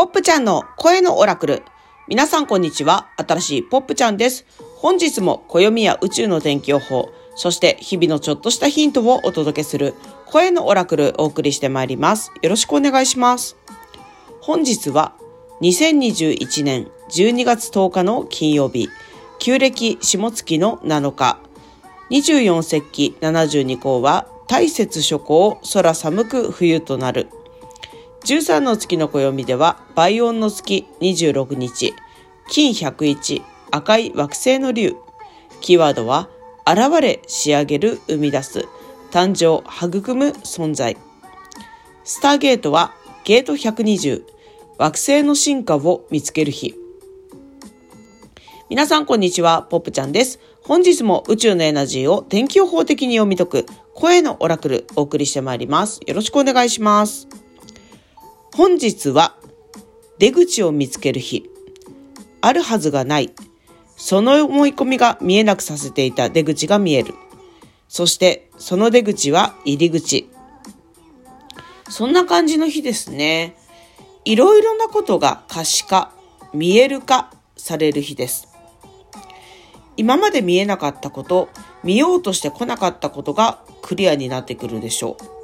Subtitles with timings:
[0.00, 1.62] ポップちゃんの声のオラクル。
[2.08, 3.10] 皆さんこんにちは。
[3.18, 4.46] 新しいポップちゃんです。
[4.76, 9.92] 本日も暦や宇宙の天気予報、そして日々のちょっとしたヒントをお届けする
[10.24, 12.32] 声のオラクルお送りしてまいります。
[12.40, 13.58] よろしくお願いします。
[14.40, 15.12] 本日は
[15.60, 18.88] 2021年12月10日の金曜日、
[19.38, 21.40] 旧暦下月の7日、
[22.10, 27.28] 24節気72項は大雪諸行空寒く冬となる。
[28.24, 31.94] 13の月の暦では、倍音の月26日、
[32.48, 34.94] 金101、赤い惑星の竜。
[35.60, 36.28] キーワードは、
[36.66, 38.68] 現れ、仕上げる、生み出す、
[39.10, 40.96] 誕生、育む存在。
[42.04, 42.92] スターゲートは、
[43.24, 44.22] ゲート120、
[44.78, 46.74] 惑星の進化を見つける日。
[48.68, 50.38] 皆さんこんにちは、ポップちゃんです。
[50.62, 56.00] 本日も宇宙のエナジーを天気予報的に読み解く声のオラクルお送りしてまいります。
[56.06, 57.26] よろしくお願いします。
[58.60, 59.36] 本日は
[60.18, 61.48] 出口を見つける日。
[62.42, 63.32] あるはずがない。
[63.96, 67.14] その思い込みが見えなくさせていた出口が見える。
[67.88, 70.28] そしてその出口は入り口。
[71.88, 73.56] そんな感じの日ですね。
[74.26, 76.12] いろいろなことが可視化、
[76.52, 78.46] 見える化される日です。
[79.96, 81.48] 今まで見えなかったこと、
[81.82, 85.39] 見ようとしてこなかったことがクリアになってくるでしょう。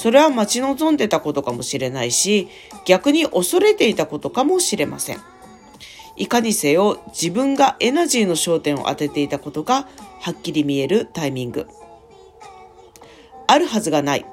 [0.00, 2.46] それは待ち望んでたことかもしれないし、
[2.86, 5.18] 逆に恐れていたことかもしれません。
[6.14, 9.88] いかにせよ自分がエナジーの焦点を当てていたことが
[10.20, 11.66] はっきり見えるタイミング。
[13.48, 14.24] あるはずがない。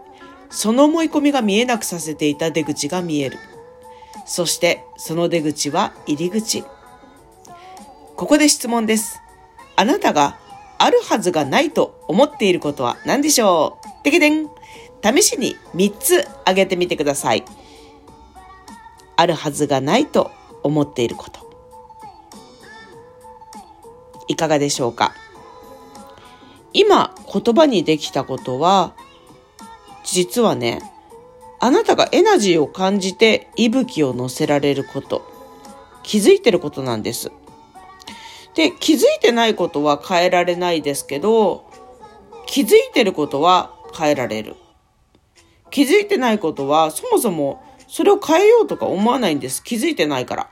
[0.52, 3.40] その思い込みが見えなくさせていた出口が見える。
[4.28, 6.64] そしてその出口は入り口。
[8.16, 9.20] ここで質問です。
[9.76, 10.38] あなたが
[10.78, 14.04] あるはずがないと思っていることは何でしょう？
[14.04, 14.48] てけでん
[15.06, 17.46] 試しに3つ挙げてみてください。
[19.16, 20.32] あるはずがないと
[20.64, 21.46] 思っていること。
[24.28, 25.14] いかがでしょうか？
[26.74, 28.96] 今言葉にできたことは、
[30.04, 30.82] 実はね、
[31.60, 35.22] あなたがエナジーを感じて息吹を乗せられること、
[36.02, 37.32] 気づいてることなんです。
[38.56, 41.70] で、気づいてないことは変えられないですけど、
[42.48, 44.56] 気づいてることは変えられる。
[45.72, 49.64] 気づいてないことは、そもそもそれを変えようとか思わないんです。
[49.64, 50.50] 気づいてないから。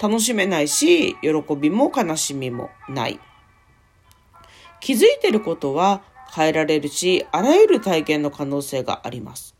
[0.00, 3.20] 楽しめないし、喜びも悲しみもない。
[4.80, 6.02] 気づいてることは
[6.34, 9.54] 変えられるし、あらゆる体験の可能性があります。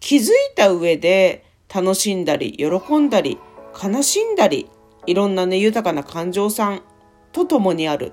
[0.00, 3.38] 気づいた上で楽しんだり、喜んだり、
[3.82, 4.68] 悲しんだり、
[5.06, 6.82] いろんなね、豊かな感情さん
[7.32, 8.12] と共にある。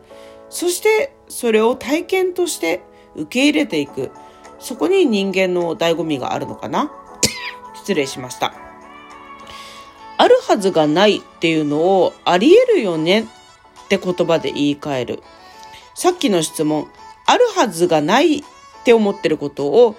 [0.49, 2.81] そしてそれを体験として
[3.15, 4.11] 受け入れていく。
[4.59, 6.91] そこに人間の醍醐味があるのかな？
[7.75, 8.53] 失礼しました。
[10.17, 13.21] あるはずがないっていうのをあり得るよね？
[13.21, 13.25] っ
[13.87, 15.23] て言葉で言い換える。
[15.93, 16.87] さっきの質問、
[17.25, 18.43] あるはずがないっ
[18.83, 19.95] て思ってることを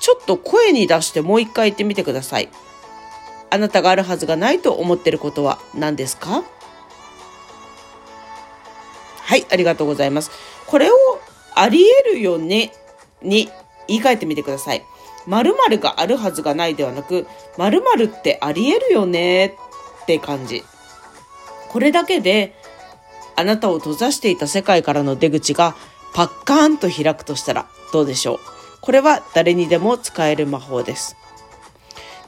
[0.00, 2.48] ちょっと声に出してもう一回言ってみてください。
[3.50, 6.42] あなたがあるはずがないと思ってることは何ですか？
[9.20, 10.30] はい、ありがとうございます。
[10.66, 10.96] これを
[11.54, 12.72] あり得るよね？
[13.22, 13.48] に
[13.88, 14.84] 言い換えてみてください。
[15.26, 17.26] 〇〇があるはずがないではなく、
[17.56, 19.54] 〇〇ってあり得るよねっ
[20.06, 20.62] て感じ。
[21.68, 22.54] これだけで、
[23.36, 25.74] あなたを閉ざしていた世界からの出口が
[26.14, 28.38] パッカーンと開くとしたらどうでしょう
[28.82, 31.16] これは誰にでも使える魔法です。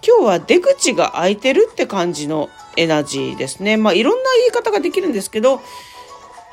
[0.07, 3.77] 今日は出口が開いてるって感じのエナジーですね。
[3.77, 5.61] まあいろんな言い方ができるんですけど、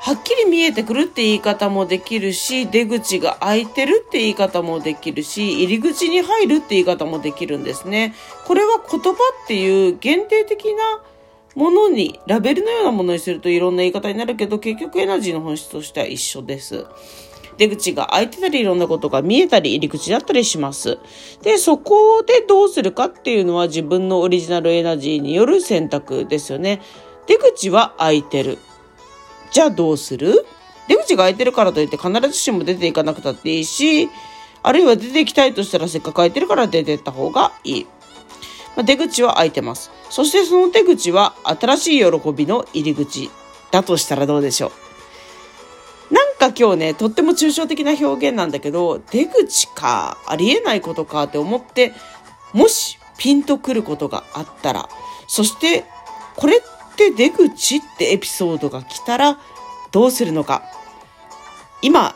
[0.04, 8.12] はっきり見えてくるって言い方もできるし、出口が開いてるって言い方もできるし、入り口に入るって言い方もできるんですね。
[8.44, 11.04] これは言葉っていう限定的な
[11.54, 16.84] ものに、ラベルのようなものにするといろんな言い方になるけど、結局エナジーの本質としては一緒です。
[17.56, 20.98] 出口が開いてたりいろんなことが見えたり入り口だったりします。
[21.42, 26.82] で、そこでどうするかっていうのは自分のオリジナルエナジーによる選択ですよね。
[27.28, 28.58] 出口は開いてる。
[29.52, 30.46] じゃあどうする？
[30.88, 34.08] 出口が開いてるからといって必ずしも出ていかなくたっていいし、
[34.62, 37.86] あるいは出ていきたいとしたらせっかく開いてるから出てった方がいい。
[38.76, 39.90] まあ、出口は開いてます。
[40.10, 43.30] そしてその出口は新しい喜びの入り口
[43.70, 44.72] だとしたらどうでしょ
[46.10, 46.14] う？
[46.14, 51.92] なんか今日ね、とっても抽象的な表現なんだけど、出口か、ありえないことかって思って、
[52.52, 54.88] もしピンとくることがあったら、
[55.26, 55.84] そして
[56.36, 56.66] これって
[57.10, 59.38] 出口ってエピソードが来たら
[59.90, 60.62] どうするのか。
[61.82, 62.14] 今、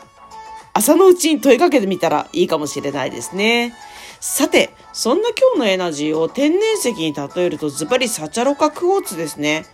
[0.72, 3.74] 朝のうちに問いかけてみたらいいかもしれないですね。
[4.20, 9.66] さて、そんな今日のエナジーを天然石に例えるとズバリサチャロカクォーツですね。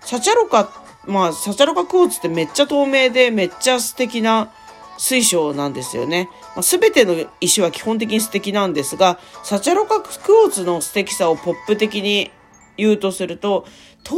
[0.00, 0.70] サチャロカ、
[1.06, 4.52] まあ、サチャロカクォーツってめっちゃ透明でめっちゃ素敵な
[4.98, 6.28] 水晶なんですよね。
[6.54, 12.30] まあ、全ての石は基本的に素敵なんですが、サチャロカクォーツの素敵さをポップ的に
[12.76, 13.66] 言うとすると、
[14.02, 14.16] 透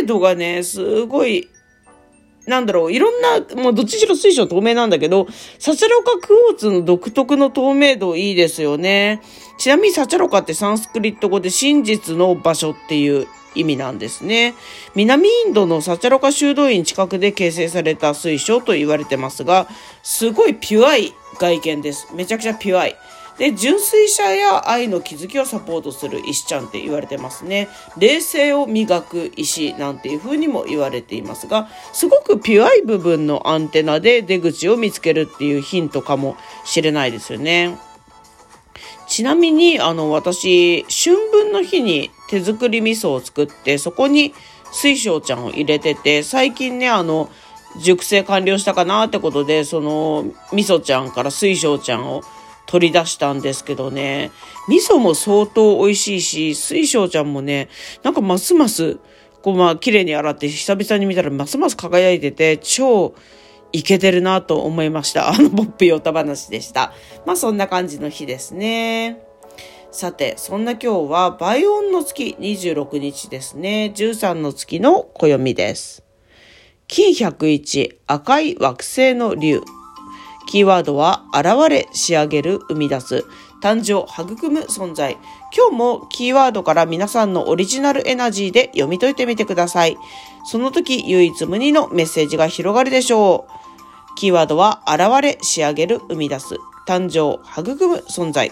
[0.00, 1.48] 明度がね、すごい、
[2.46, 5.26] なんだろう、いろんな、もうどっちしろ水晶透明なんだけど、
[5.58, 9.20] サチャロカクォーツの独特の透明度いいですよね。
[9.58, 14.54] ちなみにサチャロカってサンスクリット語で真実の場所っていう意味なんですね。
[14.94, 19.68] 南インドのサチャロカ修道院近くで形成された水晶と言われてますが、
[20.02, 22.08] すごいピュアい外見です。
[22.14, 22.96] めちゃくちゃピュアい。
[23.38, 27.68] で、純粋さや愛の気づきをサポートする石ちゃんって言われてますね。
[27.96, 37.78] 冷静を磨く石なんていう風にも言われていますが、すごくピュアい部分のアンテナで出口を見つけるっていうヒントかもしれないですよね。
[39.06, 44.34] ちなみに、あの、私、春分の日に手作り味噌を作って、そこに
[44.72, 47.30] 水晶ちゃんを入れてて、最近ね、あの、
[47.80, 52.22] 熟成完了したかなってことで、その、味噌ちゃんから水晶ちゃんを
[52.68, 54.30] 取り出したんですけどね、
[54.68, 57.68] 味噌も相当美味しいし、水晶ちゃんもね、
[58.02, 58.98] なんかますます、
[59.42, 63.14] こうまあ、綺麗に洗って久々に見たらますます輝いてて、超、
[63.72, 65.28] いけてるなと思いました。
[65.32, 66.92] あの、ポップヨタ話でした。
[67.24, 69.22] まあ、そんな感じの日ですね。
[69.90, 73.92] さて、そんな今日は、倍音の月26日ですね。
[73.94, 76.02] 13の月の暦です。
[76.86, 79.62] 金101、赤い惑星の竜。
[80.48, 83.26] キーワードは、現れ、仕上げる、生み出す。
[83.60, 85.18] 誕生、育む存在。
[85.54, 89.98] 今日もキーワードから皆さんのオリジナルエナジーで読み解いてみてください。
[90.46, 94.14] その時、唯一無二のメッセージが広がるでしょう。
[94.16, 96.56] キーワードは、現れ、仕上げる、生み出す、
[96.86, 98.50] 誕生、育む存在。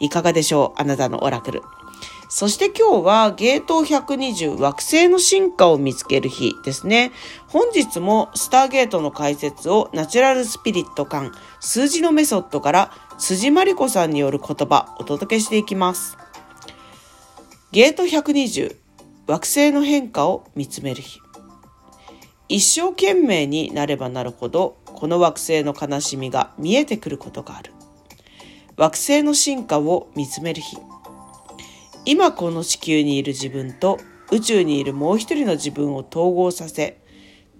[0.00, 0.80] いかがでしょう？
[0.82, 1.62] あなたのオラクル。
[2.28, 7.10] そして今日はゲート120惑星の進化を見つける日ですね。
[7.46, 16.18] 本日もスターゲートの解説をナチュラルスピリット感数字のメソッドから辻真理子さんによる言葉お届けしていきます。
[17.72, 18.76] ゲート120
[19.26, 21.20] 惑星の変化を見つめる日。
[22.50, 27.72] 一生懸命になればなるほどこの惑星の悲しみが見えてくることがある
[28.76, 30.78] 惑星の進化を見つめる日
[32.10, 33.98] 今この地球にいる自分と
[34.32, 37.02] 宇宙にいるもう一人の自分を統合させ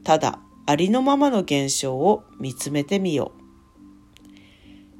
[0.05, 3.39] ただありのままの現象を見つめてみよう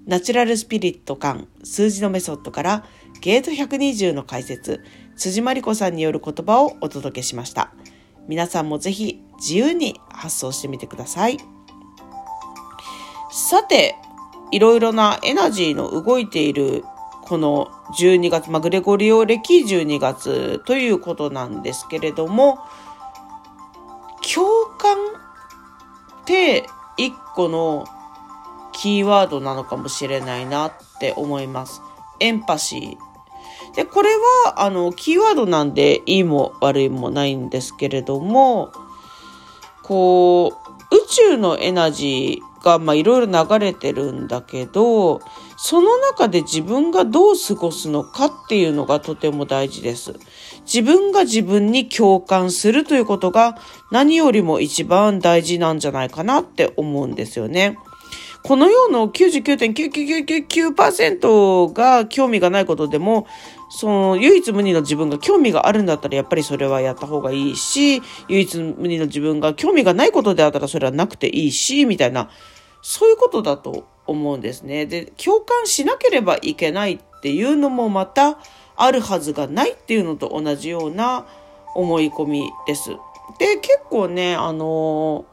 [0.07, 2.85] ナチュラルスピリット感数字のメソッドから
[3.23, 4.85] ゲート120の解説
[5.17, 7.73] 辻真理子さんによる言葉をお届けしました。
[8.29, 11.39] 皆さんもぜひ自由に発想してみてください。
[13.31, 13.97] さて、
[14.53, 16.85] いろいろなエナジーの動いている
[17.29, 22.59] この12月、まあ、グレゴリオ歴12月ということなんですけれども、
[24.35, 24.97] 共感
[26.23, 26.67] って
[26.97, 27.87] 一個の
[28.73, 31.83] キーワードなのかもしれないなって思います。
[32.21, 33.75] エンパシー。
[33.75, 34.11] で、これ
[34.45, 38.73] は、あの、キーワードなんで、いいも悪いもないんですけれども、
[39.83, 40.55] こ
[40.91, 45.23] う、宇宙のエナジーが、まあ、いろいろ流れてるんだけど、
[45.57, 50.13] その中で自分がどう過ごすのかっていうのがとても大事です。
[50.63, 53.57] 自分が自分に共感するということが
[53.91, 57.79] 何よりも一番大事なんじゃないかなって思うんですよね。
[58.43, 63.27] この世の99.9999%が興味がないことでも、
[63.69, 72.31] その唯一無二の自分が興味があるんだったらやっぱりそれはやった方がいいし、唯一無二の自分が興味がないことであったらそれはなくていいし、みたいな、
[72.83, 74.87] そういうことだと思うんですね。
[74.87, 78.39] で、共感しなければいけないっていうのもまた
[78.77, 81.27] あるはずがないっていうのと同じような
[81.75, 82.91] 思い込みです。
[83.39, 85.27] で、結構ね、あの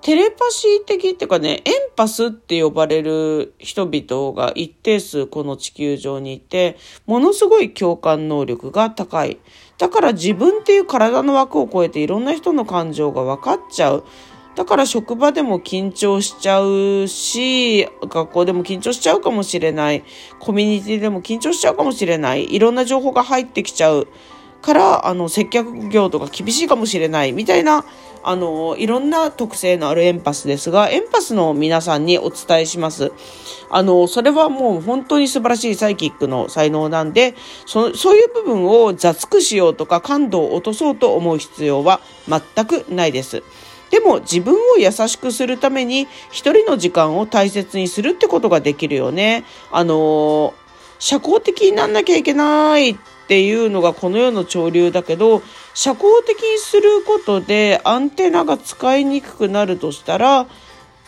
[0.00, 9.38] テレパシー的っていうかね、エンパスって呼ばれる人々が一定数この地球上にいて、ものすごい共感能力が高い。
[9.76, 14.04] だから自分っていう体の枠を超えていろんな人の感情が分かっちゃう。
[14.58, 20.02] だから職場でも緊張しちゃうし、学校でも緊張しちゃうかもしれない。
[20.40, 22.52] コミュニティでも緊張しちゃうかもしれない。
[22.52, 24.08] いろんな情報が入ってきちゃう。
[24.60, 27.30] から、あの、接客業とか厳しいかもしれない。
[27.30, 27.84] みたいな
[28.22, 33.12] あの、いろんな特性のあるエンパスですが、エンパスの皆さんにお伝えします。
[33.70, 37.34] あの、それはもう本当に素晴らしいサイキックの才能なんで、
[37.66, 43.42] そそういう部分を雑くしようとか感度を落とそうと思う必要は全くないです。
[43.90, 49.44] でも自分を優しくするために一人の時間を大切にするってことができるよね。
[49.70, 50.54] あの
[50.98, 52.96] 社交的になんなきゃいけないっ
[53.28, 55.42] ていうのがこの世の潮流だけど、
[55.74, 60.46] 社交的にすることでアンテナが使いにくくなるとしたら、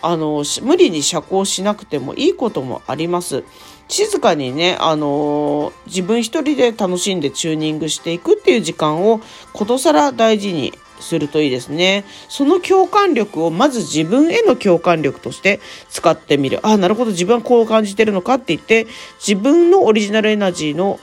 [0.02, 3.42] あの、無理に社交しなくてもいいこともあります。
[3.88, 9.20] 静かにね、あの自分一人で楽しんでチューニングしていくっていう時間を
[9.52, 12.04] ことさら大事にするといいですね。
[12.28, 16.60] その共感力をまず自分への共感力として使ってみる。
[16.62, 18.86] ああ、なるほど、自分はこう感じてるのかって言って、
[19.18, 21.00] 自分のオリジナルエナジーの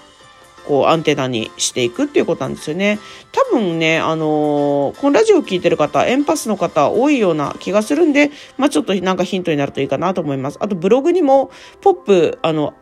[0.67, 2.99] こうアンテナにしていくっていうことなんですよね。
[3.31, 10.57] 多分ね、あのー、このラジオを聴いてる方、エンパスの方多いような気がするんで、まあちょっとなんかヒントになるといいかなと思います。
[10.59, 11.51] あとブログにも
[11.81, 12.73] ポップ、あの、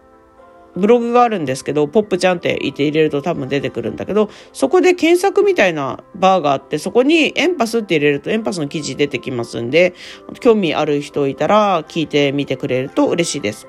[0.76, 9.94] ブログがあるんですけど、ポップちゃんって言って入れると多分出てくるんだけど、そこで検索みたいなバーがあって、そこにエンパスって入れるとエンパスの記事出てきますんで、
[10.40, 13.68] 興味ある人いたら聞いてみてくれると嬉しいです。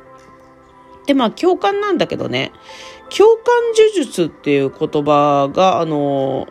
[1.06, 2.52] で、まあ共感なんだけどね、
[3.16, 3.44] 共感
[3.76, 6.48] 呪術っていう言葉が、あの、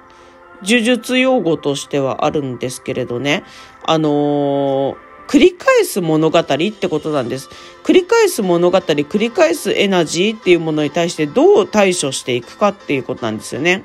[0.63, 3.43] 呪術用語としてはあるんですけれどね、
[3.85, 4.97] あの
[5.27, 7.49] 繰り返す物語ってことなんです。
[7.83, 13.83] 繰り返す物語、繰り返すエナジーっていうものに対してどう対処していくかっていうことなんですよね。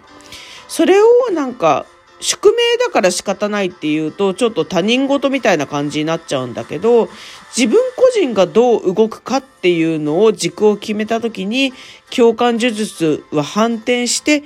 [0.68, 1.87] それをなんか、
[2.20, 7.09] 宿命だから仕方ないっていうと、ちょっと他人事みたいな感じになっちゃうんだけど、
[7.56, 11.73] 自分個人がどう動くかっていうのを軸を決めた時に、
[12.14, 14.44] 共感呪術は反転して、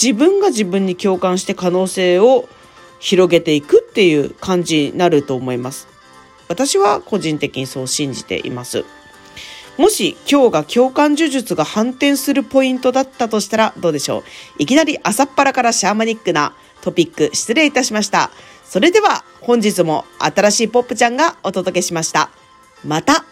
[0.00, 2.48] 自分が自分に共感して可能性を
[3.00, 5.95] 広げていくっていう感じになると思います。
[6.48, 8.84] 私は個人的にそう信じています。
[9.76, 14.22] もし今日が共感呪術が反転するポイントだったとしたらどうでしょう？
[14.58, 18.30] いきなり朝っぱらからシャーマニックなトピック失礼いたしました。
[18.64, 22.30] それでは本日も新しいポップちゃんがお届けしました。
[22.84, 23.24] また